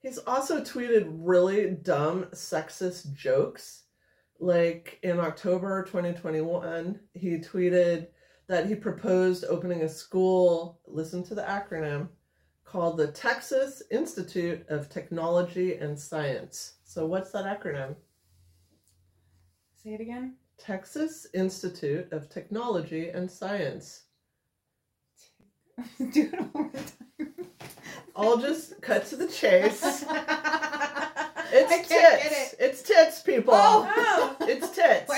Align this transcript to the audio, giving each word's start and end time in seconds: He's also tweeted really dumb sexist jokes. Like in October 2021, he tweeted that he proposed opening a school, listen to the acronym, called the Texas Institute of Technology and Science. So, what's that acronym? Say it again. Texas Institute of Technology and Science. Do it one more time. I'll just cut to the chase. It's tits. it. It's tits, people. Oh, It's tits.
He's 0.00 0.18
also 0.18 0.60
tweeted 0.60 1.08
really 1.10 1.70
dumb 1.70 2.26
sexist 2.32 3.12
jokes. 3.14 3.84
Like 4.40 5.00
in 5.02 5.18
October 5.18 5.82
2021, 5.84 7.00
he 7.14 7.38
tweeted 7.38 8.06
that 8.46 8.66
he 8.66 8.74
proposed 8.74 9.44
opening 9.44 9.82
a 9.82 9.88
school, 9.88 10.80
listen 10.86 11.24
to 11.24 11.34
the 11.34 11.42
acronym, 11.42 12.08
called 12.64 12.96
the 12.96 13.08
Texas 13.08 13.82
Institute 13.90 14.64
of 14.68 14.88
Technology 14.88 15.74
and 15.76 15.98
Science. 15.98 16.74
So, 16.84 17.06
what's 17.06 17.32
that 17.32 17.44
acronym? 17.44 17.96
Say 19.82 19.94
it 19.94 20.00
again. 20.00 20.36
Texas 20.58 21.26
Institute 21.34 22.12
of 22.12 22.28
Technology 22.28 23.08
and 23.08 23.30
Science. 23.30 24.04
Do 25.98 26.30
it 26.32 26.40
one 26.40 26.50
more 26.52 26.70
time. 26.72 27.07
I'll 28.18 28.36
just 28.36 28.80
cut 28.82 29.06
to 29.06 29.16
the 29.16 29.28
chase. 29.28 30.04
It's 31.50 31.88
tits. 31.88 32.52
it. 32.52 32.56
It's 32.60 32.82
tits, 32.82 33.22
people. 33.22 33.54
Oh, 33.56 34.36
It's 34.42 34.68
tits. 34.68 35.08